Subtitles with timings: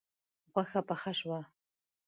[0.51, 1.39] غوښه پخه شوه